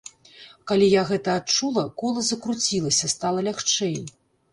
Калі 0.69 0.85
я 0.93 1.01
гэта 1.09 1.35
адчула, 1.41 1.83
кола 2.03 2.23
закруцілася, 2.29 3.11
стала 3.15 3.45
лягчэй. 3.49 3.95